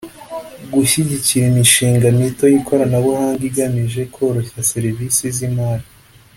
gushyigikira 0.73 1.43
imishinga 1.51 2.05
mito 2.19 2.45
y’ikoranabuhanga 2.51 3.41
igamije 3.49 4.01
koroshya 4.13 4.59
serivisi 4.71 5.23
z’imari 5.37 5.85